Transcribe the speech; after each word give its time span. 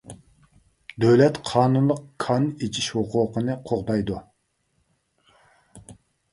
دۆلەت 1.03 1.35
قانۇنلۇق 1.49 2.01
كان 2.25 2.49
ئېچىش 2.55 2.89
ھوقۇقىنى 2.95 3.59
قوغدايدۇ. 3.69 4.21